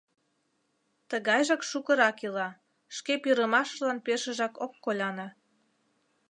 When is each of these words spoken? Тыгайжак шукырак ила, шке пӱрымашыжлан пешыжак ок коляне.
Тыгайжак 1.09 1.61
шукырак 1.69 2.17
ила, 2.27 2.49
шке 2.95 3.13
пӱрымашыжлан 3.23 3.99
пешыжак 4.05 4.53
ок 4.65 4.73
коляне. 4.83 5.27